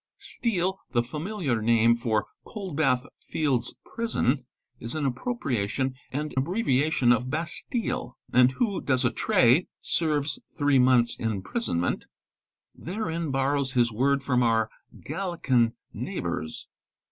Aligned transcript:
Steel, 0.17 0.79
the 0.93 1.03
'ami 1.03 1.29
iar 1.45 1.61
name 1.61 1.95
for 1.95 2.25
Coldbath 2.43 3.05
Fields 3.19 3.75
Prison, 3.85 4.47
is 4.79 4.95
an 4.95 5.05
appropriation 5.05 5.93
and 6.11 6.33
ibbreviation 6.35 7.15
of 7.15 7.29
Bastille; 7.29 8.17
and 8.33 8.49
he 8.53 8.55
who 8.57 8.81
'does 8.81 9.05
a 9.05 9.11
tray' 9.11 9.67
(serves 9.79 10.39
three 10.57 10.79
months' 10.79 11.19
mprisonment) 11.19 12.05
therein, 12.73 13.29
borrows 13.29 13.73
his 13.73 13.91
word 13.91 14.23
from 14.23 14.41
our 14.41 14.71
Gallican 15.05 15.75
neighbours. 15.93 16.67